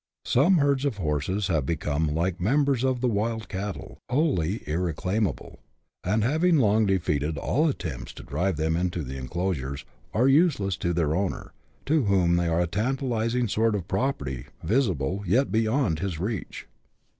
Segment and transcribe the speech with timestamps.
[0.25, 5.59] Some herds of horses have become, like numbers of the wild cattle, wholly irreclaimable;
[6.03, 10.91] and having long defeated all attempts to drive them into the enclosures, are useless to
[10.93, 11.53] their owner,
[11.85, 16.65] to whom they are a tantalizing sort of property, visible, yet beyond his reach.